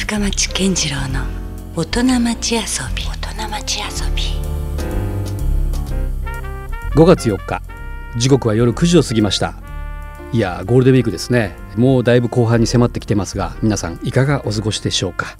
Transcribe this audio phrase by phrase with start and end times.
[0.00, 1.26] 深町健次郎の
[1.76, 2.60] 大人町遊
[2.96, 3.04] び。
[3.04, 3.84] 大人町遊
[4.16, 4.22] び。
[6.94, 7.62] 5月4日。
[8.16, 9.54] 時刻は夜9時を過ぎました。
[10.32, 11.54] いやゴールデンウィークですね。
[11.76, 15.36] もうだいぶ後半に迫ってきてますが皆さんいかがお過ごしでしょうか？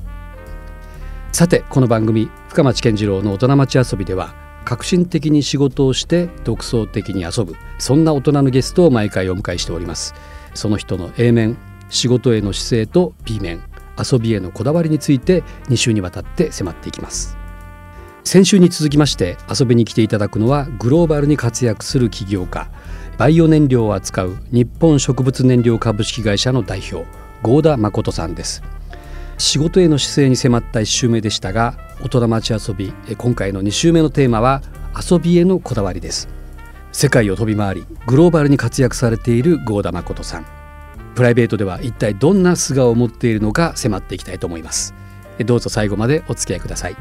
[1.33, 4.35] さてこの番組深町健次郎の大人町遊びでは
[4.67, 10.15] 革新的に仕事をして独創的に遊ぶそんな大人のゲストを毎回お迎えしております。
[10.53, 11.57] その人の A 面
[11.89, 13.65] 仕事への姿勢と B 面
[14.01, 17.37] 遊びへのこだわりについて2週にわたって迫っていきます。
[18.25, 22.71] 先週に続きまして遊びに来ていただくのはグローバルに活躍する起業家
[23.19, 27.07] バイオ燃料を扱う日本植物燃料株式会社の代表
[27.43, 28.63] 合田誠さんです。
[29.39, 34.63] 仕事への姿勢に迫った1週目でしたが大人町遊び今回の2週目のテーマは
[35.11, 36.29] 遊びへのこだわりです。
[36.93, 40.47] 世界を飛び回りグローバルに活躍されている合田誠さん。
[41.15, 44.95] プライベートでは一体どんな素顔を持っているのか迫っていきたいと思います。
[45.45, 46.97] どうぞ最後までお付き合いください。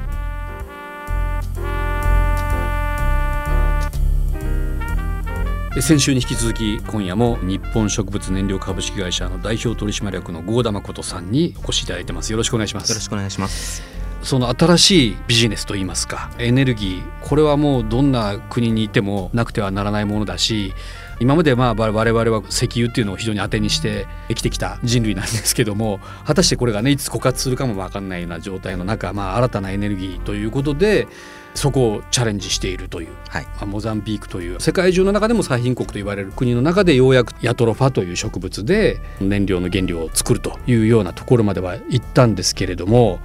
[5.81, 12.31] 先週に引き続き今夜も日本植物燃料株式会社の代表取締役の合田誠さんにお越しいただいてます。
[12.31, 12.89] よろしくお願いします。
[12.89, 13.83] よろしくお願いします。
[14.23, 17.03] その新しいビジネスといいますかエネルギー。
[17.21, 20.73] これはもうどんな国にいてもなくてはならないものだし
[21.19, 31.07] 今までまあ我々は石油っていうのを非常に当てにして生きてきた人類なんですけども果たしてこれがねいつ枯渇するかも分かんないような状態の中、まあ、新たなエネルギーということで
[31.55, 43.19] そこをチャレンジしているという、はい、モザンビークという世界中の中でも最貧国と言われる国の中でようやくヤトロファという植物で燃料の原料を作るというようなところまでは行ったんですけれども。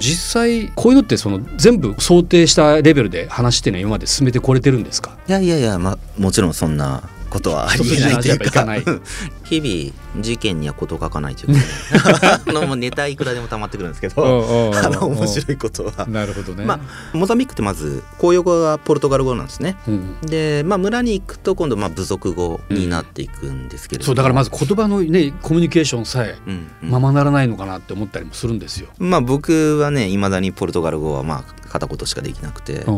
[0.00, 5.18] 実際こういうのってその全部想定したレベルで話っていうのは今まで進めてこれてるんですか？
[5.26, 8.66] いやいやいや、まあ、もちろんそんなことはありえないというか。
[9.48, 16.06] 日々事件には事書かないとい うか、ね、のネタいくらでも溜まってくるんですけどあの面白いことは。
[16.06, 26.36] なるほどね、まあ、モザンビークってまず公用語がポルトガル語なんですね、うん、で、まあ、村に行くと今度まあ部族語になっていくんですけれども、うん、そうだからまず言葉のねコミュニケーションさえ
[26.82, 32.92] ままならないのかなって思ったりもするんですよ、まあ僕はねいまだにポルトガル語はまあ片言しかできなくて、う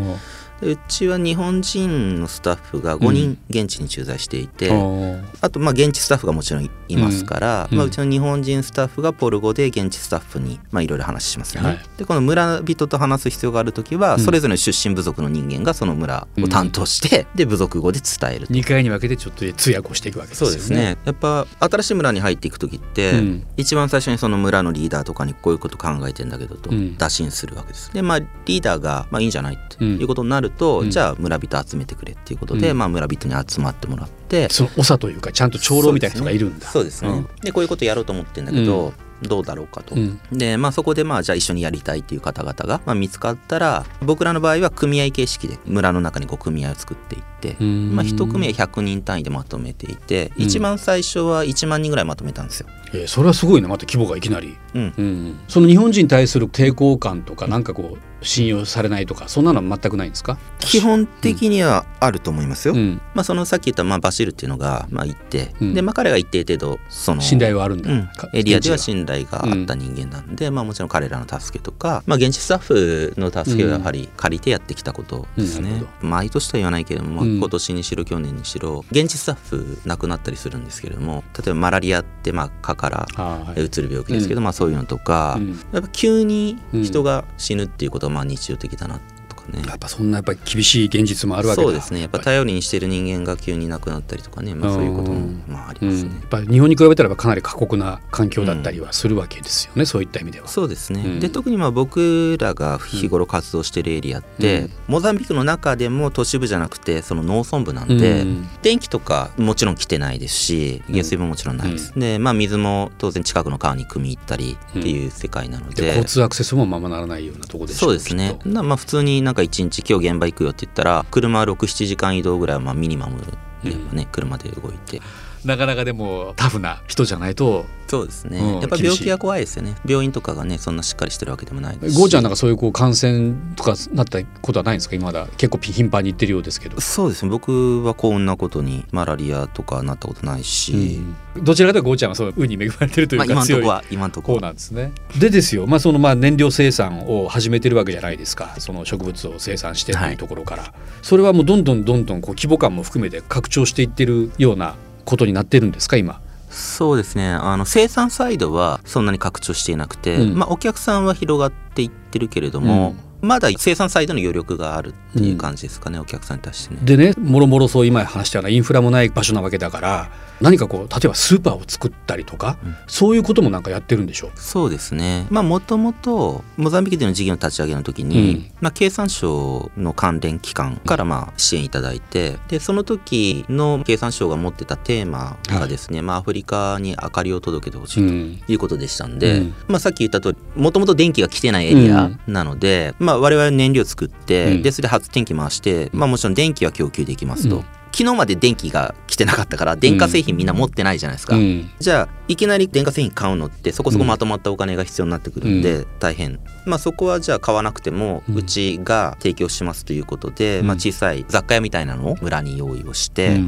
[0.89, 4.75] ちは日本人のスタッフが5人現地に駐在していて、う
[5.17, 11.69] ん、あとまあ現地スタッフがもちろんいますから、うん、まあ、うちの日本人スタッフがポル語で現地スタッフにいろいろ話しますよね。
[11.69, 20.53] はい、でこの村人と話す必要がある時はそれぞれの出身部族の人間がその村を担当して、で部族語で伝える2回に分けてちょっと通訳をしていくわけですよね。
[20.53, 20.99] そうですね。
[21.05, 23.15] やっぱ新しい村に入っていく時って、
[23.57, 27.93] 一番最初にその村のリーダーとかにこういうこと考えてんだけどと打診するわけです。
[27.93, 36.67] でまあリーダーがまあいいんじゃないということになると、じゃあ村村人集めてくれっていうことで、うん、まあ、村人に集まってもらってその長というかちゃんと長老みたいな人がいるんだ。
[36.67, 52.69] そうですね、うん、でこういうことやろうと思ってんだけど、どうだろうかと、うん、でまあそこでまあじゃあ一緒にやりたいっていう方々が、まあ、見つかったら僕らの場合は組合形式で村の中にこう組合を作っていって、まあ、一組合100人単位でまとめていて、うん、一番最初は1万人ぐらいまとめたんですよ。
[52.93, 53.69] えー、それはすごいね。
[53.69, 60.39] また規模がいきなり、うん、うん、その日本人に対する抵抗感とかなんかこう信用されないとかそんなのは全くないんですか？
[60.59, 67.91] 基本的にはあると思いますよ、うん、まあ、そのさっき言ったまあバシルっていうのがまあ言って、うん、でまあ、彼が一定程度その信頼はあるんだ、
[68.35, 85.39] エリアでは信頼があった人間なんで、まあ、もちろん彼らの助けとか、まあ、現地スタッフの助けをやはり借りてやってきたことですね、毎年とは言わないけれども、今年にしろ去年にしろ現地スタッフ亡くなったりするんですけれども例えばマラリアってまあ蚊からうつる病気ですけど、まあ、そういうのとか、
[85.73, 89.01] やっぱ急に人が死ぬっていうことはまあ日常的だな
[89.51, 89.63] ね。
[89.67, 92.01] やっぱそんなやっぱ厳しい現実もあるわけそうですね。
[92.01, 100.49] やっぱ頼りにしている人間が急に亡くなったりとかね、まあ、そういうこともまあありますね、やっぱ日本に比べたらかなり過酷な環境だったりはするわけですよね、うん、そういった意味では。
[100.49, 108.25] そうですね、うん、で特にまあ僕らが日頃活動しているエリアって、うん、モザンビークの中でも都市部じゃなくてその農村部なんで、
[108.63, 118.39] 電気とかもちろん来てないですし下水ももちろんないです、でまあ水も当然近くの川に汲み入ったりっていう世界なので,、交通アクセスもままならないようなところでそうですね。
[118.45, 123.21] まあ普通になんか一日今日現場行くよって言ったら車67時間移動ぐらいはまあミニマム
[123.63, 125.03] やっぱね、車で動いて
[125.45, 129.75] なかなかでもタフな人じゃないとそうですね、うん、やっぱ病気は怖いですよね。
[129.85, 136.81] 病院とかがねそんなしっかりしてるわけでもないですしゴーちゃんなんかそういうこう感染とかなったことはないんですか今だ結構頻繁に行ってるようですけど。
[136.81, 137.31] そうですね。
[137.31, 141.03] 僕はこんなことにマラリアとかなったことないし、
[141.37, 144.35] うん、どちらかというとゴーちゃんはそう運に恵まれてるというか、まあ、今のとこは今のとこ。
[144.35, 144.93] ろなんですね。
[145.19, 148.55] でですよ、まあ、そのまあ燃料生産を始めてるわけじゃないですか。
[148.59, 150.73] その植物を生産してというところから、はい、
[151.03, 154.77] それはもうどんどんどんどんこう規模感も含めて拡張していってるような
[155.11, 156.21] ことになってるんですか今？
[156.49, 157.29] そうですね。
[157.31, 166.81] あの生産サイドはそんなに拡張していなくて、うん、まあ、お客さんは広がっていってるけれども、うん、まだ生産サイドの余力があるっていう感じですかね、お客さんに対してね。
[166.83, 170.11] でねもろもろそう今話したようなインフラもない場所なわけだから
[170.41, 174.31] 何かこう例えばスーパーを作ったりとか、うん、そういうこともなんかやってるんでしょう？
[174.37, 175.27] そうですね。
[175.31, 197.65] まあもともとモザンビークでの事業の立ち上げの時に、うん、まあ、経産省の関連機関からまあ支援いただいてでその時の経産省が持ってたテーマがですね、はい、まあ、アフリカに明かりを届けてほしいということでしたんで、うん、まあ、さっき言った通りもともと電気が来てないエリアなので、まあ、我々燃料作って、でそれで発電機回して、まあ、もちろん電気は供給できますと。
[197.93, 213.41] 昨日まで電気が来てなかったから電化製品みんな持ってないじゃないですか、うん、じゃあいきなり電化製品買うのってそこそこまとまったお金が必要になってくるんで大変、まあそこはじゃあ買わなくてもうちが提供しますということで、まあ、小さい雑貨屋みたいなのを村に用意をして、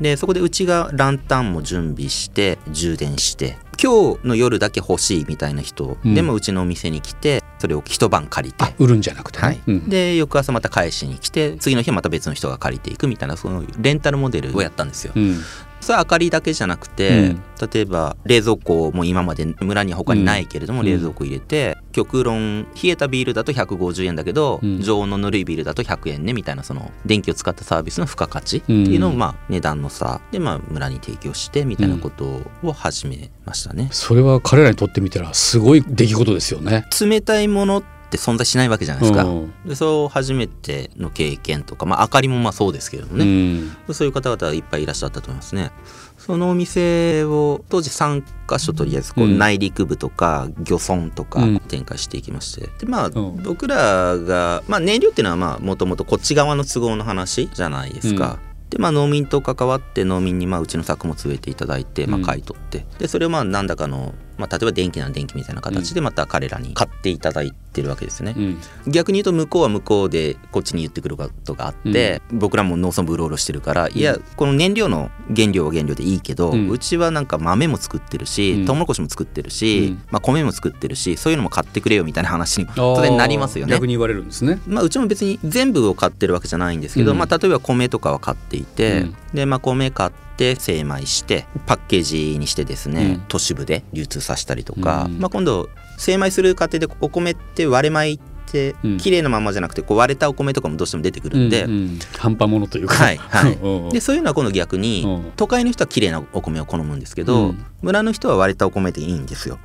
[0.00, 8.74] でそこでうちがランタンも準備して充電して今日の夜だけ欲しいみたいな人でもうちのお店に来てそれを一晩借りて。
[8.78, 15.12] 売るんじゃなくて、ね、はい、うん、で翌朝また返しに来て次の日また別の人が借りていくみたいなそのレンタルモデルをやったんですよ。
[15.14, 15.40] うん、
[15.82, 17.42] それは明かりだけじゃなくて、うん、
[17.72, 30.20] 例えば冷蔵庫も今まで村には他にないけれども、冷蔵庫入れて極論冷えたビールだと150円だけど、常温のぬるいビールだと100円ねみたいなその電気を使ったサービスの付加価値っていうのをまあ値段の差。
[30.30, 33.88] でまあ村に提供してみたいなことを始めましたね。
[33.90, 36.86] それは彼らにとってみたらすごい出来事ですよね。
[37.00, 37.82] 冷たいもの
[38.12, 39.26] って存在しないわけじゃないですか。
[39.64, 45.72] でそう初めての経験とか、まあ、明かりもまあそうですけれどもね、うん、そういう方々いっぱいいらっしゃったと思いますね。
[46.18, 52.68] そのお店を当時3か所とりあえずこう内陸部とか漁村とか展開していきまして。
[52.78, 58.38] でまあ僕らが、まあ、燃料っていうのはまあもともとこっち側の都合の話じゃないですか。
[58.72, 68.60] でまあ、農民と関わって農民にまあうちの作物植えていただいて、まあ、買い取って、でそれをまあ何らかのまあ、例えば電気な電気みたいな形でまた彼らに買っていただいてるわけですね、うん、
[68.90, 83.72] 逆に言うと向こうは向こうでこっちに言ってくることがあって、うん、僕らも農村部うろうろしてるから、いやこの燃料の原料は原料でいいけど、うちはなんか豆も作ってるし、トウモロコシも作ってるし、まあ、米も作ってるしそういうのも買ってくれよみたいな話に当然なりますよね。
[83.72, 95.68] 逆に言われるんですね、まあ、うちも別に全部を買ってるわけじゃないんですけど、まあ、例えば米とかは買っていて、でまあ米買ってて精米してパッケージにしてですね、うん、都市部で流通させたりとか、うん、まあ、今度
[95.98, 98.18] 精米する過程でお米って割れ米っ
[98.50, 101.70] て綺麗なままじゃなくてこう割れたお米とかもどうしても出てくるんで、うん。
[101.70, 103.16] うん、半端ものというか、はい。
[103.16, 103.48] は
[103.90, 105.06] い、でそういうのは今度逆に
[105.36, 109.58] 都会の人は綺麗なお米を好むんですけど、村の人は割れたお米でいいんですよ。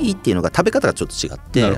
[0.00, 1.76] いいっていうのが食べ方がちょっと違って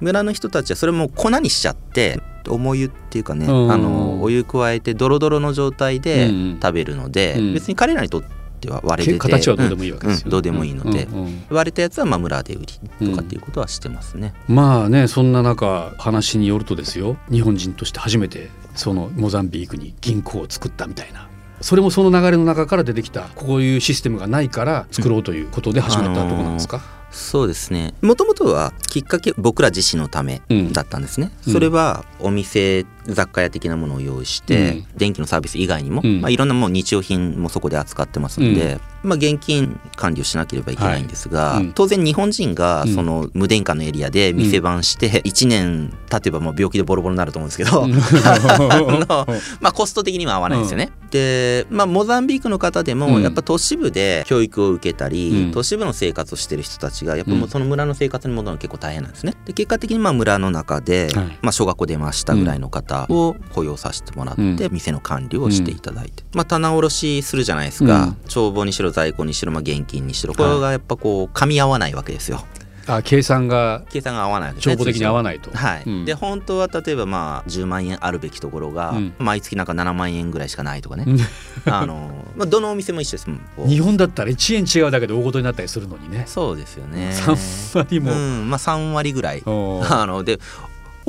[0.00, 6.30] 村の人たちはそれも粉にしちゃって重湯っていうかね、あのお湯加えてドロドロの状態で
[6.60, 8.22] 食べるので、別に彼らにとっ
[8.60, 10.26] ては割れてて形はどうでもいいわけですよ、ね。
[10.26, 11.06] うん、どうでもいいので、
[11.50, 12.66] 割れたやつはまあ村で売り
[13.10, 17.16] とかっていうことはしてますね、まあねそんな中話によるとですよ。
[17.30, 21.28] 日本人として初めてそのモザンビークに銀行を作ったみたいな
[21.60, 27.94] それもその流れの中から出てきたこういうシステムがないから作ろうということで始めたところなんですか、あのーそうですね。
[28.02, 30.42] もともとはきっかけ僕ら自身のため
[30.72, 47.86] だったんですね、うん、それはお店雑貨屋的なものを用意して、うん、電気のサービス以外にも、うん、まあ、いろんなもう日用品もそこで扱ってますので、まあ、現金管理をしなければいけないんですが、はい、当然日本人がその無電化のエリアで店番して1年経てばもう病気でボロボロになると思うんですけど
[49.60, 50.92] まあコスト的には合わないですよね。
[51.10, 59.34] で、まあ、モザンビークの方でもやっぱ都市部で教育を受けたり、都市部の生活をしてる人たちがやっぱもうその村の生活に戻るの結構大変なんですね。
[59.44, 61.08] で結果的にまあ村の中で、
[61.42, 72.44] まあ、小学校出ましたぐらいの方を雇用させてもらって、店の管理をしていただいて、まあ、棚卸しするじゃないですか、帳簿にしろ在庫にしろ、まあ、現金にしろこれがやっぱこう噛み合わないわけですよ。
[72.86, 75.50] あ計算が計算が合わない帳簿的に合わないと。
[75.56, 81.06] はい、うん、で本当は例えばまあ10万円あるべきところが、うん、毎月なんか7万円ぐらいしかないとかね。
[81.66, 83.28] あの、まあ、どのお店も一緒です
[83.66, 88.50] 日本だったら1円違うだけで大事になったりするのにねそうですよね3割も、うん。
[88.50, 90.40] まあ、3割ぐらいあので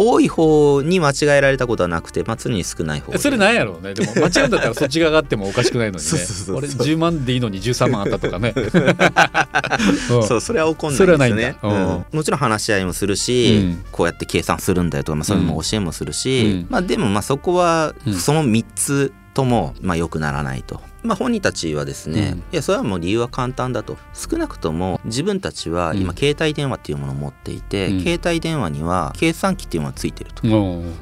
[0.01, 3.93] 多い方に間違えられたことはなくて、まあ、常に少ない方それなんやろうね。
[3.93, 6.11] でも 間違うんだったらそっちが上がってもおかしくないのにね。
[6.49, 8.53] 俺10万でいいのに13万あったとかね。
[10.27, 20.81] そうそれは怒んないですね、うん、もちろん話し合いもするし、うん、こうやって計算するんだよとか、まあ、そういうのも教えもするし、うん、まあ、でもまあそこはその3つともまあ良くならないと。
[21.03, 23.97] まあ、本人たちはですね、うん、いやそれはもう理由は簡単だと。
[24.13, 30.43] 少なくとも自分たちは今携帯電話っていうものを持っていて、うん、携帯電話には計算機っていうものがついてると、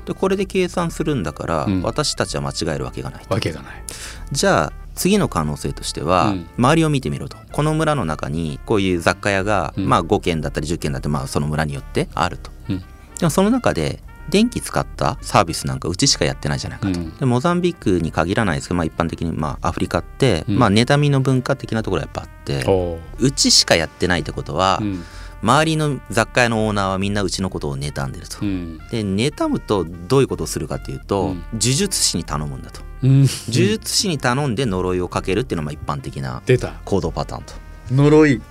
[0.06, 3.84] でこれで計算するんだから、私たちは間違えるわけがないわけがない。
[4.32, 6.50] じゃあ次の可能性としては、うん。
[6.58, 7.38] 周りを見てみろと。
[7.53, 9.88] この村の中にこういう雑貨屋が、うん。
[9.88, 12.79] まあ、5軒だったり10軒だったり、まあ、その村によってあると、うん。
[12.79, 12.86] で
[13.25, 17.17] もその中で電気使ったサービスなんかうちしかやってないじゃないかと、うん。
[17.17, 20.59] でモザンビークに限らないですけど、まあ、一般的にまあアフリカって、うん。
[20.59, 23.31] まあ、妬みの文化的なところがやっぱあってう。
[23.31, 25.03] ちしかやってないってことは、うん。
[25.41, 28.39] 周りの雑貨屋のオーナーはみんなうちのことを妬んでると。
[28.41, 28.77] うん。
[28.89, 31.43] で妬むとどういうことをするかっていうと、うん。
[31.53, 32.81] 呪術師に頼むんだと。
[33.03, 33.19] うん。
[33.21, 36.41] 呪術師に頼んで呪いをかけるっていうのがまあ一般的な
[36.86, 37.53] 行動パターンと。
[37.91, 38.41] 呪い。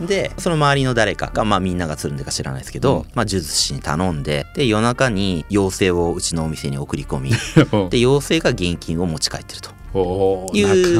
[0.00, 3.02] でその周りの誰かがまあみんながつるんでか知らないですけど、うん。
[3.14, 7.30] まあ、呪術師に頼んでで夜中に妖精をうちのお店に送り込み。
[7.90, 9.70] で妖精が現金を持ち帰ってると。
[9.94, 10.50] お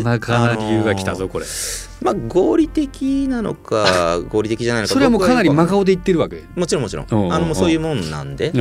[0.03, 1.47] なかなかな理由が来たぞこれ
[2.01, 6.45] まあ合理的なのか 合理的じゃないのかそれはもうかなり真僕顔で言ってるわけ。
[6.55, 7.07] もちろんもちろん。
[7.33, 8.53] あのもうそういうもんなんで。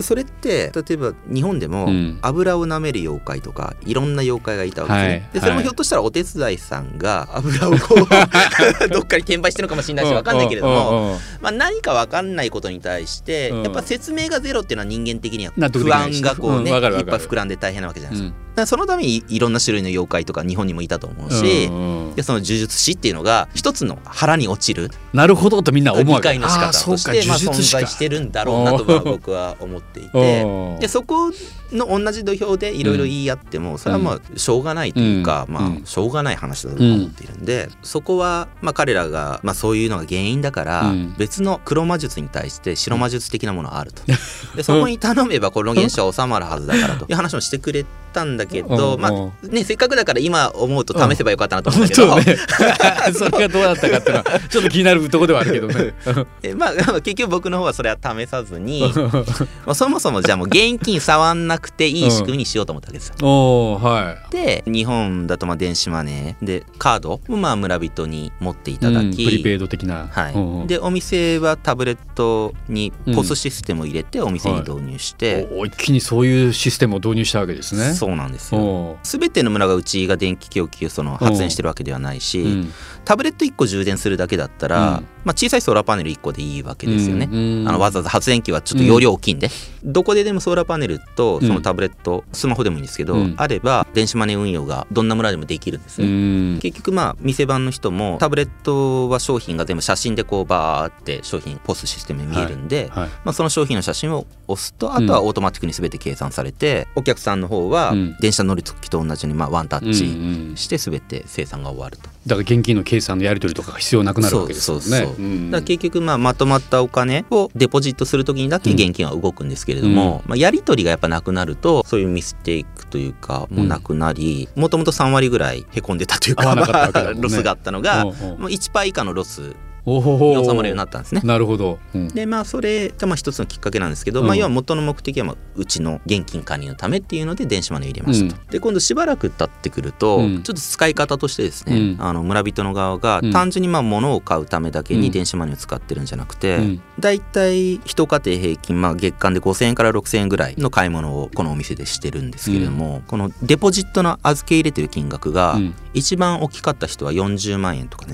[0.00, 2.18] それって例えば日本でもうん。
[2.22, 13.62] 油を舐める妖怪とかいろんな妖怪がいたわけですね、はいでそれもひょっとしたらお手伝いさんが油をこう どっかに転売してるのかもしれないし分かんないけれども、まあ、何か分かんないことに対してうん。
[13.62, 21.70] やっぱ説明がゼロっていうのは人間的には不安がこうね、いっぱい膨らんで大変なわけじゃないですか,、そのためにいろんな種類の妖怪とか日本にもいたと思うし、
[22.16, 30.76] でその呪術師っていうのが一つの腹に落ちるなるほどとみんな思う理解の仕方としてまあ存在してるんだろうなとまあ僕は思っていて。
[30.80, 31.30] でそこ
[31.72, 41.14] の同じ土俵でいろいろ言い合ってもそれはまあしょうがないというか、まあしょうがない話だと思っているんで、そこはまあ彼らがまあそういうのが原因だから、うん。
[41.18, 44.02] 別の黒魔術に対して白魔術的なものがあると。
[44.56, 49.00] でそこに頼めばこの現象は収まるはずだからという話もしてくれたんだけど、うん。
[49.00, 52.36] まあねせっかくだから今思うと試せばよかったなと思うんだけど、そうね。
[53.14, 55.94] それがどうだったかっていうのは ちょっと気になるところではあるけどね。
[56.42, 63.14] えまあ結局僕の方はそれは試さずにまあそもそもじゃあもう現金触んなくていい仕組みにしようと思ったわけですよ。
[63.22, 64.32] おーはい。
[64.32, 66.44] で日本だとまあ電子マネー。
[66.44, 70.08] でカードをまあ村人に持っていただうんき、プリペイド的な。
[70.10, 70.34] はい。
[70.34, 70.66] うんうん。
[70.66, 77.94] でお店はタブレットにポスシステムを入れてお店に導入して、お一気にそういうシステムを導入したわけですね。
[77.94, 78.98] そうなんですよ。
[79.02, 82.72] 全ての村がうちが電気供給その発電してるわけではないし、うん。
[83.04, 85.06] タブレット1個充電するだけだったら、うん。
[85.24, 87.28] まあ、小さいソーラーパネル1個でいいわけですよね。
[87.30, 89.50] うんあのわざわざ発電機はちょっと容量大きいんで、
[89.84, 93.34] どこででもソーラーパネルとそのタブレット、スマホでもいいんですけど、うん。
[93.36, 96.56] あれば電子マネー運用がどんな村でもできるんですうね。
[96.56, 96.58] ん。
[96.60, 103.08] 結局まあ店番の人もタブレットは商品が全部写真でこうバーって商品ポスシステムに見えるんで、はい。
[103.24, 108.16] まあ、その商品の写真を押すとあとはオートマティックに全て計算されて、お客さんの方はうん。
[108.20, 110.56] 電車乗り時と同じにまあワンタッうんうチん。
[110.56, 112.04] して全て生産が終わると。
[112.04, 114.82] だから現金の計算のやり取りとかが必要なくなるわけですよね。
[114.82, 115.28] そうそうそうう。
[115.28, 126.54] んだから結局まあまとまったお金をデポジットするときにだけ現金は動くんですけれども、まあ、やり取りがやっぱなくなるとそういうミステイクというかもうなくなりもともと3割ぐらいへこんでたというか
[127.16, 129.54] ロスがあったのがおうおうもう1パー以下のロス
[129.86, 131.20] に収まるようになったんですね。
[131.24, 132.08] なるほど、うん。
[132.08, 134.26] でまあそれがまあ一つのきっかけなんですけど、うん。
[134.26, 138.52] まあ要は元の目的はまあうちの現金管理のためっていうので電子マネーを入れましたと。
[138.52, 140.42] で今度しばらく経ってくると、うん。
[140.42, 141.96] ちょっと使い方としてですね、うん。
[141.98, 143.32] あの村人の側がうん。
[143.32, 145.00] 単純にまあ物を買うためだけうん。
[145.00, 146.82] に電子マネーを使ってるんじゃなくて、うん。
[146.98, 155.74] だいたい一家庭平均、まあ、月間で5,000円から6,000円ぐらいの買い物をこのお店でしてるんですけれども、このデポジットの預け入れてる金額がうん。
[155.92, 158.12] 一番大きかった人は40万円とかね、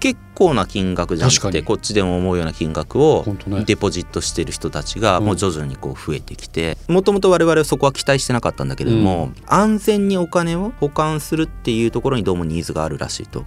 [0.00, 3.24] 結構な金額じゃなくてこっちでも思うような金額を
[3.66, 5.24] デポジットしてる人たちがうん。
[5.24, 13.44] もう徐々にこう増えてきてもともと我々はそこは期待してなかったんだけれども、安全にお金を保管するっていうところにどうもニーズがあるらしいと。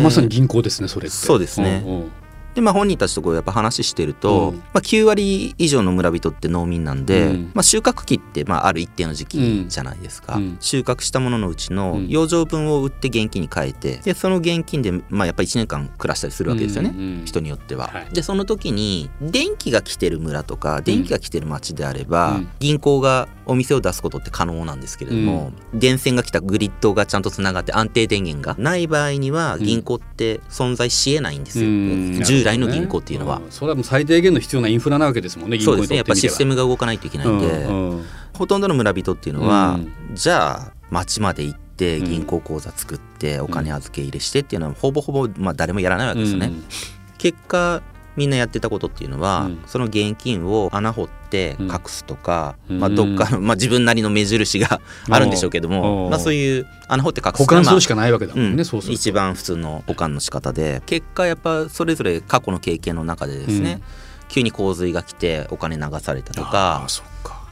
[0.00, 1.16] まさに銀行ですねそれって。
[1.16, 1.82] そうですね。
[1.84, 2.10] うんうん
[2.58, 4.56] でまあ本人たちとこうやっぱ話してると、うん。
[4.56, 7.50] まあ、9割以上の村人って農民なんで、うん。
[7.54, 10.56] まあ、収穫期ってまあある一定の時期じゃないですか、うん。
[10.58, 12.08] 収穫したもののうちのうん。
[12.08, 17.88] 養生分を売って現金に変えてでその現金でまあやっぱ1年間暮らしたりするわけですよね、うんうん人によっては。
[17.92, 18.12] はい。
[18.12, 22.48] でその時に電気が来てる村とか電気が来てる町であれば、うん。
[22.58, 32.22] 銀行がお店を出すことって可能なんですけれども、電線が来たグリッドがちゃんとつながって安定電源がない場合には銀行って存在しえないんですよ、うん。
[32.22, 33.38] 従来の銀行っていうのは。
[33.38, 35.96] んそれはもう最低限の必要なインフラなわけですもんねそうですね。
[35.96, 38.04] やっぱシステムが動かないといけないんで、うんうん。
[38.36, 40.14] ほとんどの村人っていうのは、うん。
[40.14, 42.04] じゃあ町まで行ってうん。
[42.06, 46.46] 銀行口座作ってお金預け入れしてっていうのはほぼほぼまあ誰もやらないわけですよね。
[46.46, 46.64] うん。
[47.18, 47.82] 結果
[48.18, 49.62] みんなやってたことっていうのは、うん。
[49.66, 52.80] その現金を穴掘って隠すとか、うん。
[52.80, 58.96] まあ、どっかの、まあ、自分なりの目印が あるんでしょうけどもまあ、そういう穴掘って隠す保管するしかかないわけだもんね、うん、そうすると。
[58.96, 63.80] 一番普通の保管の仕方で結果やっぱそれぞれ過去の経験の中でですね、
[64.28, 66.84] 急に洪水が来てお金流されたとか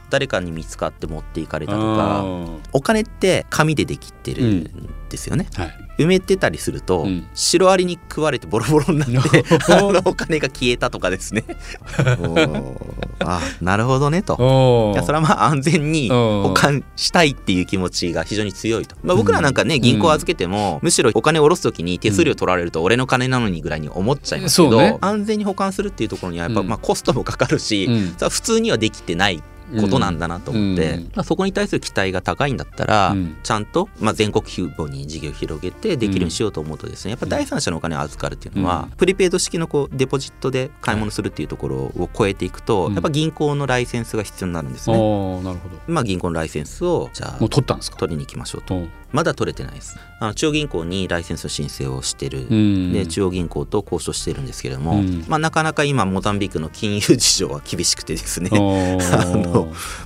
[0.09, 2.25] 誰かに見つかって持っていかれたとか
[2.73, 9.43] お金って紙でできてるんですよね、うんはい、埋めてたりすると、うん、シロアリに食われてボロボロになって
[10.05, 11.43] お金が消えたとかですね。
[13.19, 14.91] あなるほどねと。
[14.93, 29.41] いやそれはまあ安全に保管したいっていう気持ちが非常に強いと、まあ、僕らなんかね銀行預けても、むしろお金を下ろす時に手数料取られると俺の金なのにぐらいに思っちゃいますけど、ね、安全に保管するっていうところにはやっぱ、まあコストもかかるし、普通にはできてない
[29.79, 44.95] ことなんだなと思って、うん、まあ、そこに対する期待が高いんだったら、うん、ちゃんと、まあ、全国規模に事業を広げてできるようにしようと思うとですねやっぱ第三者のお金を預かるっていうのは、プリペイド式のこうデポジットで買い物するっていうところを超えていくと、やっぱ銀行のライセンスが必要になるんですね。
[44.95, 45.77] なるほど。
[45.87, 47.97] まあ、銀行のライセンスをじゃあもう取ったんですか？
[47.97, 48.85] 取りに行きましょうと。
[49.11, 49.97] まだ取れてないです。
[50.19, 52.47] あの中央銀行にライセンス申請をしてる、
[52.91, 58.49] で中央銀行と交渉してるんですけれども、まあ、なかなか今モザンビークの金融事情は厳しくてですね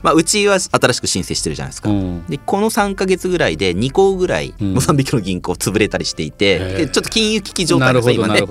[0.04, 1.90] まあ、うちは新しく申請してるじゃないですか。
[2.30, 8.02] でこの3か月ぐらいで2校ぐらいモザンビークの銀行潰れたりしていて、でちょっと金融危機状態で。
[8.02, 8.42] す今ね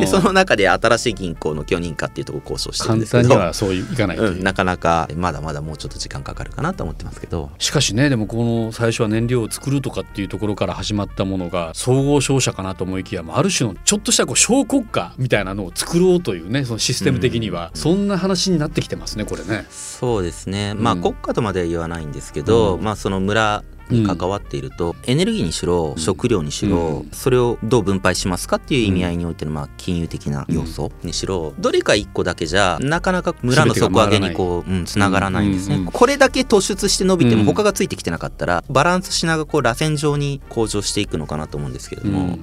[0.00, 7.50] でその中で新しい銀行の許認可っていうところ交渉してるんですけど簡単にはそういかないうん、なかなかまだまだもうちょっと時間かかるかなと思ってますけど。
[7.58, 19.66] しかしねでもこの最初は燃料を作るとかっていうところから始まったものが総合商社かなと思いきやある種のちょっとしたこう小国家みたいなのを作ろうというねそのシステム的には、そんな話になってきてますねこれね。
[19.70, 42.38] そうですね、まあ、国家とまでは言わないんですけど、まあ、その村に関わっていると、エネルギーにしろ食料にしろ、それをどう分配しますかっていう意味合いにおいてのまあ金融的な要素にしろどれか一個だけじゃなかなか村の底上げにこう、うん、つながらないんですね、これだけ突出して伸びても他がついてきてなかったらバランスしながらこう螺旋状に向上していくのかなと思うんですけれども。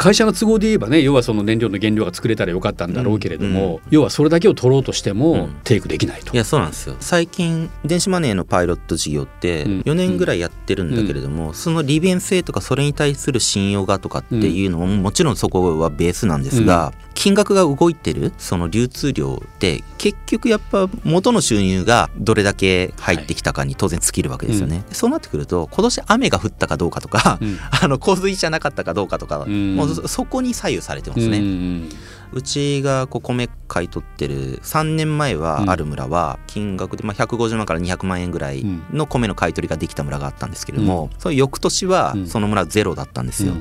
[0.00, 6.96] 会社の都合で言えばね要はその燃料の原料が作れたらよかったんだろうけれども、うんうん、要はそれだけを取ろうとしてもテイクできないと、いやそうなんですよ。
[7.00, 31.88] 最近電子マネーのパイロット事業って4年ぐらいやってるんだけれども、その利便性とかそれに対する信用がとかっていうのももちろんそこはベースなんですが、金額が動いてるその流通量って結局やっぱ元の収入がどれだけ入ってきたかに当然尽きるわけですよね、はいうん、そうなってくると今年雨が降ったかどうかとか、うん、 あの洪水じゃなかったかどうかとか、うん、もうそこに左右されてますね。
[32.32, 43.54] うちがこう米買い取ってる3年前はある村は金額でまあ150万から200万円ぐらいの米の買い取りができた村があったんですけれども、その翌年はその村ゼロだったんですよ。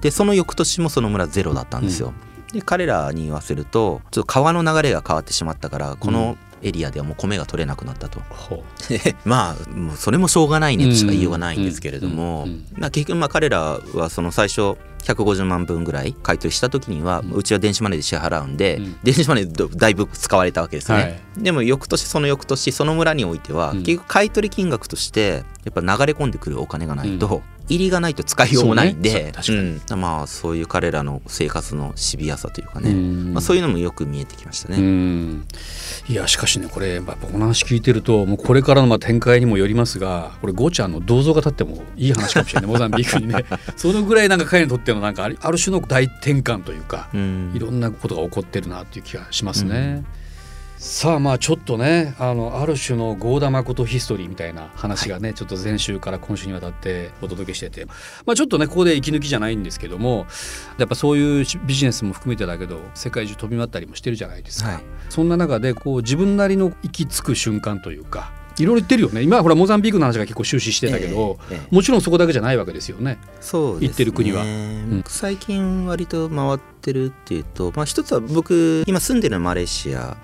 [0.00, 2.12] でその翌年もその村ゼロだったんですよ。
[2.52, 8.22] で彼らに言わせるとちょっと川の流れが変わってしまったからこのエリアではもう米が取れなくなったと、う。
[8.94, 35.42] ん、 まあもうそれもしょうがないねとしか言いようがないんですけれども、まあ、結局まあ彼らはその最初150万分ぐらい買い取りした時には、うちは電子マネーで支払うんで、電子マネーだいぶ使われたわけですね、はい、でも翌年その翌年その村においては、結局買い取り金額としてやっぱ流れ込んでくるお金がないと、入りがないと使いようもないんで、うん、まあそういう彼らの生活のシビアさというかね、まあ、そういうのもよく見えてきましたね。
[36.08, 43.44] いやしかしねこれやっぱこの話聞いてるともうこれからのまあ展開にもよりますがこれゴーちゃんの銅像が立ってもいい話かもしれない モザンビークにね。
[43.76, 50.04] そのぐらいなんか彼にとってのなんかある種の大転換というか、いろんなことが起こってるなっていう気がしますね。
[50.10, 50.25] うん
[50.78, 60.26] さあまあちょっとねあのある種の郷田誠ヒストリーみたいな話がね、はい、ちょっと前週から今週にわたってお届けしてて、まあ、ちょっとねここで息抜きじゃないんですけども
[60.78, 69.22] やっぱそういうビジネスも含めてだけど世界中飛び回ったりもしてるじゃないですか、はい、そんな中でこう自分なりの行き着く瞬間というかいろいろ言ってるよね。
[69.22, 73.18] 今ほらモザンビークの話が結構終始してたけど、えーえー、もちろんそこだけじゃないわけですよね。
[73.40, 80.16] そう、ね、行ってる国は、うん、最近割と回ってるっていうと、まあ、一つは僕今住んでるマレーシア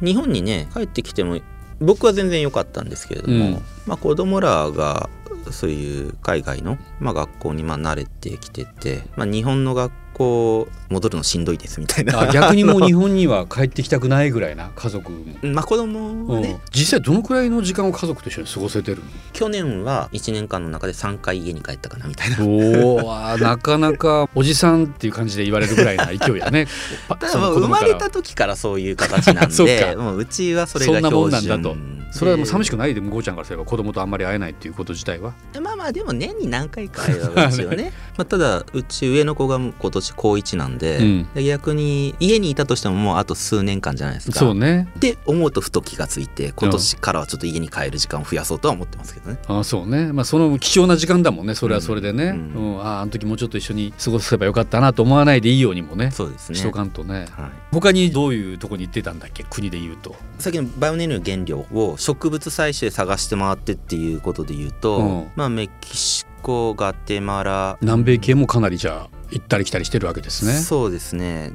[0.00, 1.38] 日本にね帰ってきても
[1.80, 5.08] 僕は全然良かったんですけれども、うん、まあ、子供らが
[5.50, 12.30] そういう海外の、まあ、学校にまあ慣れてきてて、まあ、日本の学こう戻るのしんどいですみたいな。
[12.30, 15.10] 逆にもう日本には帰ってきたくないぐらいな家族。
[15.40, 19.04] まあ子供はね、うん、実際どのくらいの時間を家族と一緒に過ごせてるの？
[19.32, 22.36] 去年は1年間の中で3回家に帰ったかなみたいな。
[22.44, 26.66] おなかなかおじさんっていう感じで言われるぐらいな勢いだね。
[27.08, 31.76] ただ生まれた時からそういう形なんで もううちはそれがそんなもんなんだと
[32.10, 35.32] それはもう寂しくないでもゴーちゃんからすれば子供とあんまり会えないっていうこと自体は。
[35.62, 44.38] まあまあでも年に何回か会えるわけですよね まあ、ただうち上の子が今年高1なんでうん、で逆に家にいたとしてももうあと数年間じゃないですか。
[44.38, 44.88] そうね。
[44.96, 50.12] って思うとふと気がついて今年からはちょっと家に帰る時間を増やそうとは思ってますけどね、うん、あそうね。
[50.12, 51.54] まあその貴重な時間だもんね。
[51.54, 56.10] それはそれでね、うん、うん、ああの時もうちょっと一緒に過ごせばよかったなと思わないでいいようにもね。
[56.10, 56.58] そうですね。
[56.58, 59.44] しとかんとね、はい、他にどういうとこに行ってたんだっけ？
[59.48, 60.14] 国でいうと。
[60.38, 67.78] さっきのバイオネルの原料を植物採取で探して回ってっていうことでいうと、まあメキシコガテマラ。
[67.80, 70.52] 南米系もかなりじゃあ行ったり来たりしてるわけですね。
[70.52, 71.52] そうですね。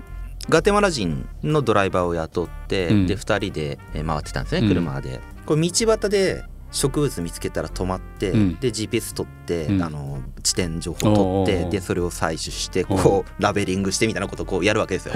[0.50, 15.14] ガテマラ人のドライバーを雇って、うん、で2人で回ってたんですね車で、うん、これ道端で植物見つけたら止まって、うん、で GPS 取って、うん、あの地点情報取ってでそれを採取してこうラベリングしてみたいなことをこうやるわけですよ。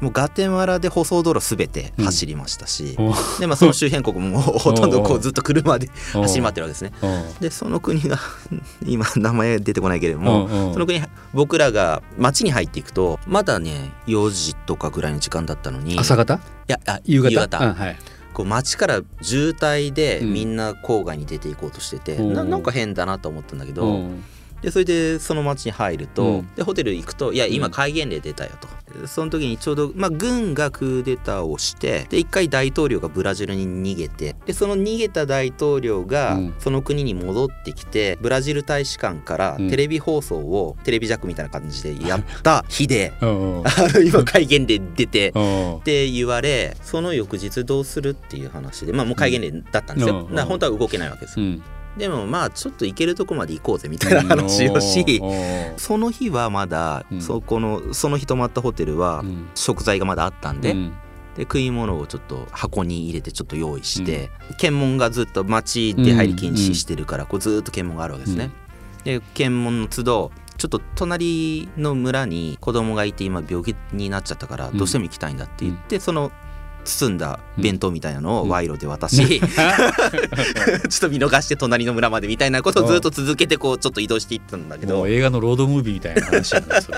[0.00, 6.92] もうガテマラで舗装道路すべて走りましたし、うん、でまあ、その周辺国もほとんどこうずっと車で 走り回ってるわけですね。
[7.40, 8.18] でその国が
[8.86, 11.02] 今名前出てこないけれどもその国
[11.34, 16.34] 僕らが街に入っていくとまだね4時とかぐらいの時間だったのに朝方？
[16.34, 17.58] いやあ夕方？
[17.58, 17.96] はい。
[18.32, 24.24] こう街から渋滞でみんな郊外に出ていこうとしてて、うん、なんか変だなと思ったんだけど、うん、
[24.62, 28.68] でそれでその町に入ると、うん、でホテル行くと「いや今戒厳令出たよ」と。
[29.06, 43.12] その時にちょうど、まあ、軍がクーデターをしてで一回大統領がブラジルに逃げてでその逃げた大統領がその国に戻ってきて、ブラジル大使館からテレビ放送を、テレビジャックみたいな感じでやった日で、
[44.04, 50.22] 今戒厳令出てって言われその翌日どうするっていう話でまあもう戒厳令だったんですよ。
[50.22, 51.46] だから本当は動けないわけですよ。
[51.96, 55.22] でもまあちょっと行けるとこまで行こうぜみたいな話をし
[55.76, 59.24] その日はまだそこのその日泊まったホテルは
[59.54, 60.74] 食材がまだあったんで。
[61.36, 68.50] で食い物をちょっと箱に入れてちょっと用意して、検問がずっと街出入り禁止してるから、こうずっと検問があるわけですね。
[69.04, 76.32] で検問の都度ちょっと隣の村に子供がいて今病気になっちゃったからどうしても行きたいんだって言って、その
[76.84, 79.48] 包んだ弁当みたいなのを賄賂で渡し、うん、
[80.88, 85.06] ちょっと見逃して隣の村までみたいなことをずっと続けてこうちょっと移動していったんだけど。
[85.06, 86.88] 映画のロードムービーみたいな話な んです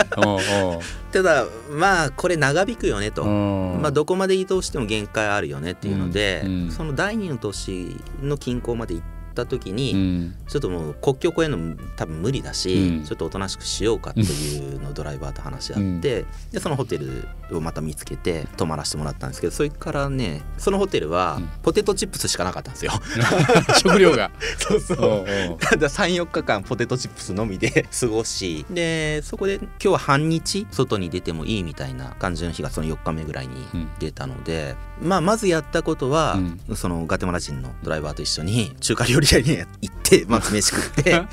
[1.13, 6.63] ただまあこれ長引くよねと、まあ、どこまで移動しても限界あるよねっていうので、うん。
[6.65, 16.27] うん、その第二の都市の近郊まで行ってった時に、うん、ちょっともう国境越えるの多分無理だし、うん、ちょっとおとなしくしようかっていうのをドライバーと話し合って、うん、で
[16.61, 22.93] そのホテルをまた見つけて泊まらせてもらったんですけどそれからねそのホテルはポテトチップスしかなかったんですよ。
[23.79, 24.31] 食料が。
[24.59, 25.59] そうそう。
[25.61, 33.67] ただ34日間ポテトチップスのみで 過ごしでそこで今日は半日外に出てもいいみたいな感じの日がその4日目ぐらいに
[33.99, 36.39] 出たので、まあまずやったことは、
[36.75, 41.29] そのガテマラ人のドライバーと一緒に中華料理屋に行ってまず 飯食って、うん、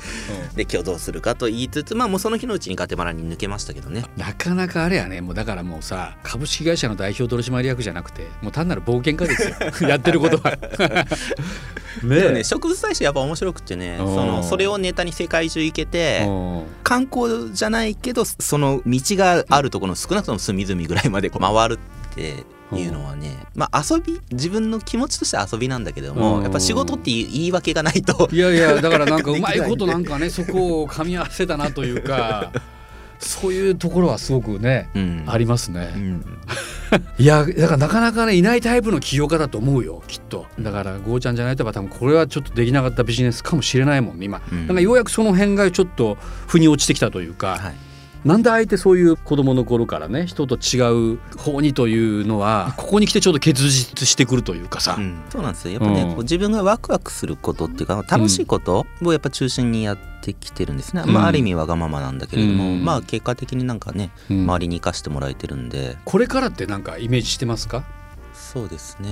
[0.54, 4.04] で今日どうするかと言いつつまあもうその日のうちにガテマラに抜けましたけどね。
[4.16, 5.20] なかなかあれやね。
[5.20, 9.88] もうだからもうさ株式会社の代表取締役じゃなくてもう単なる冒険家ですよ。
[9.88, 10.56] やってることは。
[12.04, 16.20] ねね植物採集やっぱ面白くてねそのそれをネタに世界中行けて
[16.84, 22.44] 観光じゃないけどその道があるところの少なくとも隅々ぐらいまで回るって
[22.76, 32.52] いうのはね、まあ遊び自分の気持ちとして遊びなんだけども、やっぱ仕事っていう言い訳がないといやいやだからなんかうまいことなんかねそこを噛み合わせたなというか
[33.20, 36.24] そういうところはすごくね、うん、ありますね、うん、
[37.18, 40.46] いやだからなかなかねいないタイプの起業家だと思うよきっと。
[40.58, 47.89] だからゴーちゃんじゃないと多分これはちょっとできなかったビジネスかもしれないもんね今、うん、なんかようやくその辺がちょっと腑に落ちてきたというか、はい
[48.24, 55.74] なんであえてそういう子供の頃からね人と違う方にというのはここに来てちょっと結実してくるというかさ、うん、そうなんですよ。
[55.74, 65.96] やっぱね、うん、こう自分がワクワクすることっていうか楽しいことをやっぱ中心にやってきてるんですね、うん、まあある意味わがままなんだけれども、まあ結果的になんかね周りに生かしてもらえてるんで。
[66.04, 67.84] これからってなんかイメージしてますか？
[68.34, 69.08] そうですね、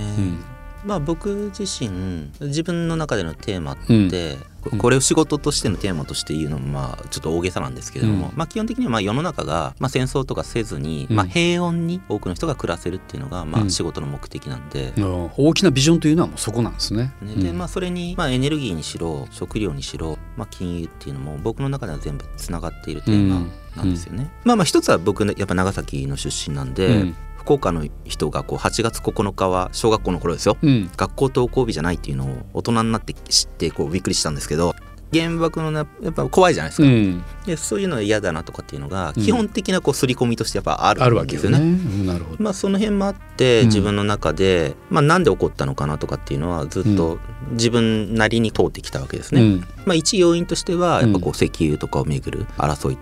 [0.84, 4.38] まあ僕自身自分の中でのテーマって、
[4.72, 14.92] うん、これを仕事としてのテーマとして言うのもまあちょっと大げさなんですけれども、うん、まあ基本的にはまあ世の中がまあ戦争とかせずに、まあ平穏に多くの人が暮らせるっていうのがまあ仕事の目的なんで、
[15.36, 17.12] 大きなビジョンというのはもうそこなんですね。
[17.22, 24.30] ねでまあそれにまあエネルギーにしろ食料にしろ、まあ、金融っていうのも僕の中では全部つながっているテーマなんですよね。
[24.44, 27.12] まあまあ一つは僕やっぱ長崎の出身なんで、
[27.48, 34.74] 福岡の人がこう8月9日は小学校の頃ですよ、うん、学校登校日じゃないっていうのを大人になって知ってこうびっくりしたんですけど
[35.14, 41.58] 原爆のなやっぱ怖いじゃないですか、うん、でそういうのは嫌だなとかっていうのが基本的なこう刷り込みとしてやっぱあるんですよね。
[41.60, 42.44] ねなるほど。
[42.44, 47.18] まあ、その辺もあって自分の中で、まあ、なんで起こったのかなとかっていうのはずっと
[47.52, 49.62] 自分なりに通ってきたわけですね。
[49.86, 52.98] まあ、一要因としてはやっぱこう石油とかをめぐる争いっ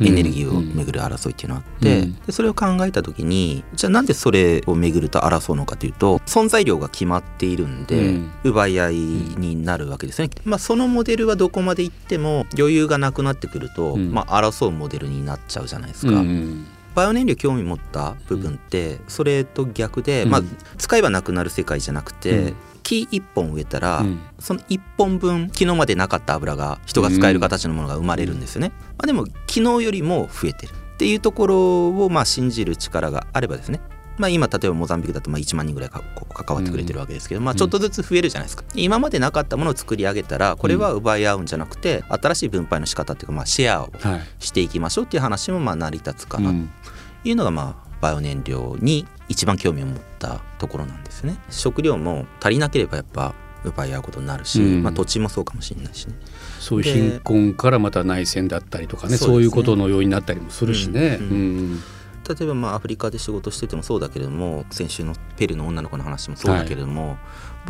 [0.00, 10.30] エネルギーをめぐる争いっていうのがあって、でそれを考えた時にじゃあなんでそれをめぐると争うのかというと存在量が決まっているんで、奪い合いになるわけですね。
[10.44, 16.22] まあ、そのモデルはどこまでいっても余裕がなくなってくると、まあ、争うモデルになっちゃうじゃないですか。
[16.94, 20.42] バイオ燃料興味持った部分ってそれと逆で、まあ、
[20.76, 22.54] 使えばなくなる世界じゃなくて、
[22.90, 28.72] 木1本植えたら、うん、その1本分昨日までなかった油が人が使える形のものが生まれるんですよね。
[28.98, 30.72] まあ、でも昨日よりも増えてる。
[30.72, 33.80] っていうところをまあ信じる力があればですね。
[34.18, 36.02] まあ、今例えばモザンビークだとまあ1万人ぐらい関
[36.54, 43.90] わってくれてるわけですけど、まあ、ちょっとずつ増えるじゃないですか、今までなかったものを作り上げたらこれは奪い合うんじゃなくて新しい分配の仕方っていうかまあシェアを
[44.40, 46.56] していきましょうっていう話もまあ成り立つかなと。
[47.22, 51.38] いうのがまあバイオ燃料に一番興味を持ったところなんですね。
[51.48, 53.32] 食料も足りなければやっぱ
[53.64, 56.14] 奪い合うことになるし、うん、まあ、土地もそうかもしれないしね。
[56.58, 61.18] そういう貧困からまた内戦だったりとかねそう、ね,、いうことの要因になったりもするしね。
[61.20, 61.80] うん、うん。
[62.28, 67.16] 例えばまあアフリカで仕事しててもそうだけれども先週のペルーの女の子の話もそうだけれども、はい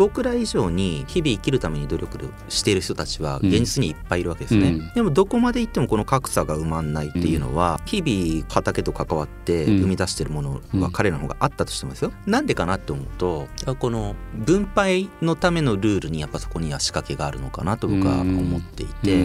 [0.00, 13.46] 僕ら以上に日々生きるために努力している人たちは現実にいっぱいいるわけですね、うん、でもどこまで行ってもこの格差が埋まんないっていうのは、日々畑と関わって生み出してるものは彼らの方があったとしてますよ、うん、なんでかなって思うと
[13.78, 19.24] この分配のためのルールにやっぱそこには仕掛けがあるのかなと僕は思っていて、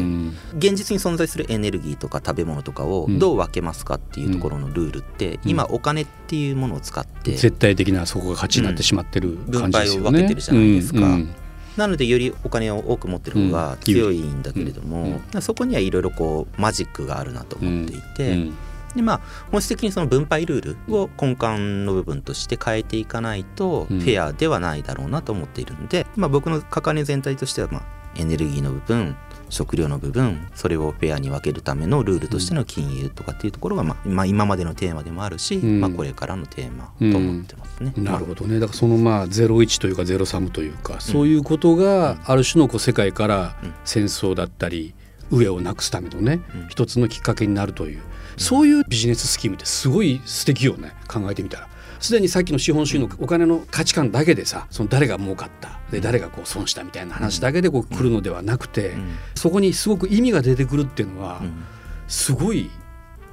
[0.57, 10.99] 現実に存在するエネルギーとか食べ物とかをどう分けますかっていうところのルールって今お金っていうものを使って絶対的なそこが価値になってしまってる感じですよね、分配を分けてるじゃないですか。
[10.99, 11.03] うん。
[11.03, 11.35] うん
[11.77, 18.57] なのでよりお金を多く持ってる方が強いんだけれども、うん、そこにはいろいろこうマジックがあるなと思っていて、うん、
[18.95, 21.45] でまあ本質的にその分配ルールを根幹
[21.85, 27.83] の部分として変えていかないとフェアではないだろうなと思っているので、まあ、僕の掲げ全体としてはまあ
[28.17, 29.17] エネルギーの部分
[29.55, 37.93] 食料の部分それをフェアに分けるためのルールとしての金融とかっていうところが、まあ、まあ、今までのテーマでもあるし、うん、まあ、これからのテーマと思ってますね。
[37.95, 38.59] うん、なるほどね。
[38.59, 44.93] だからそのまあ01というかゼロサムというかそういうことがある種のこう世界から戦争だったり
[45.31, 48.01] 上をなくすためのね、一つのきっかけになるという。
[48.37, 50.91] そういうビジネススキームってすごい素敵よね。
[51.07, 51.69] 考えてみたら。
[51.99, 58.95] すでにさっきの資本主義のお金の価値観だけでさその誰が儲かったで誰がこう損したみたいな話だけでこう来るのではなくて、
[59.33, 61.41] そこにすごく意味が出てくるっていうのは、
[62.07, 62.69] すごい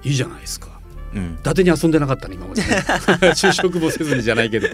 [0.04, 0.68] いいじゃないですか。
[1.14, 2.68] うん、伊達に遊んでなかったね今まで、ね、
[3.36, 4.68] 就職もせずにじゃないけど。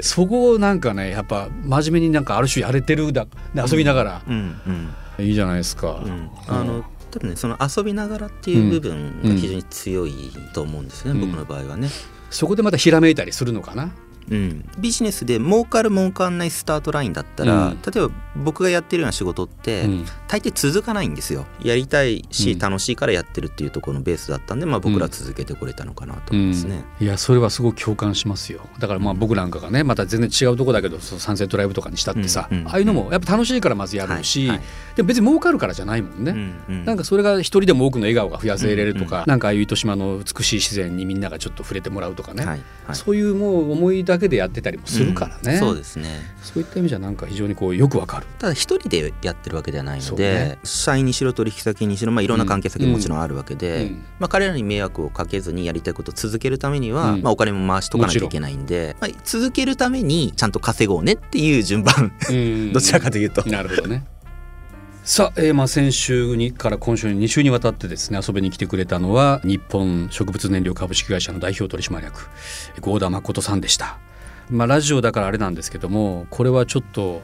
[0.00, 4.56] そこをなんかねやっぱ真面目になんかある種やれてるだ遊びながら、うん。
[5.18, 6.02] うん、いいじゃないですか。
[6.48, 10.14] あの多分ねその遊びながらっていう部分が非常に強い
[10.54, 11.90] と思うんですね、僕の場合はね。
[12.30, 13.90] そこでまたひらめいたりするのかな
[14.30, 21.46] うん、ビジネスで儲かる儲かんないスタートラインだったら、うん、例えば僕がやってるような仕事って、うん、大抵続かないんですよ。
[21.62, 28.60] やりたいし、楽しいからやってるっていうところのベースだったんで、まあ、僕ら続けてこれたのかなと思いますね、いやそれはすごく共感しますよ。
[28.78, 39.22] だからまあ僕なんかがねまた全然違うとこだけどそのサンセットライブとかにしたってさ、ああいうのもやっぱ楽しいからまずやるし、はいはい、でも別に儲かるからじゃないもんね、うんうん、なんかそれが一人でも多くの笑顔が増やせれるとか、うん。
[39.22, 46.08] うん、なんかああいう糸島の美しい自然にみんながちょっと触れてもらうとかね、はいはい、そういうもう思いだけでやってたりもするからね、うん、そうですね。
[46.42, 48.26] そういった意味じゃなんか非常にこうよくわかる。
[48.38, 62.12] ただ一人でやってるわけではないので、ね、社員にしろ取引先にしろ、まあ、いろんな関係先ももちろんあるわけで、うん、まあ、彼らに迷惑をかけずにやりたいことを続けるためには、まあ、お金も回しとかなきゃいけないんで、まあ、続けるためにちゃんと稼ごうねっていう順番。
[62.72, 63.48] どちらかというと。
[63.48, 64.04] なるほどね
[65.04, 72.30] さあ、えー、まあ先週にから今週に2週にわたってですね遊びに来てくれたのは日本植物燃料株式会社の代表取締役
[72.80, 73.98] 合田誠さんでした。
[74.48, 77.22] まあラジオだからあれなんですけどもこれはちょっと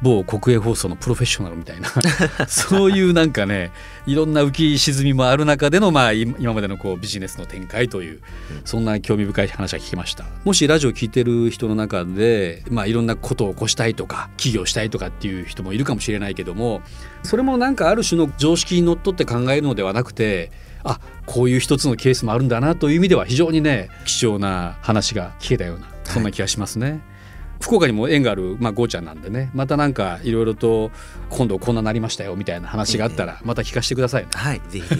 [0.00, 1.88] 某国営放送のプロフェッショナルみたいな
[2.46, 3.72] そういうなんかね
[4.06, 8.20] いろんな浮き沈みもある中での、まあ、今までのこうビジネスの展開という、
[8.64, 16.82] そんな興味深い話は聞きましたもしラジオ聞いてる人の中で、まあ、いろんなことを起こしたいとか起業したいとかっていう人もいるかもしれないけども
[17.22, 20.50] それもなんかある種の常識にのっとって考えるのではなくて
[20.84, 26.90] あこういう一つのケースもあるんだなという意味では非常にね貴重な話が聞けたようなそんな気がしますね。
[26.90, 27.17] はい
[27.60, 29.50] 福岡にも縁がある、まあ、ゴーちゃんなんでね。
[29.54, 30.90] またなんかいろいろと
[31.30, 34.96] 今度こんななりましたよみたいな話があったらまた聞かせてください、ね、はいぜひぜ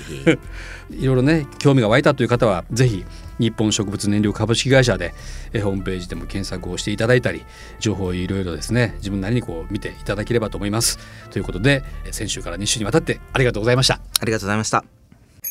[0.90, 0.98] ひ。
[1.02, 3.04] いろいろね興味が湧いたという方はぜひ
[3.38, 5.14] 日本植物燃料株式会社で
[5.54, 7.44] ホームページでも検索をしていただいたり
[7.78, 10.98] 情報をいろいろですね自分なりにこう見ていただければと思います。
[11.30, 14.00] ということで先週から2週にわたってありがとうございました。
[14.20, 14.97] ありがとうございました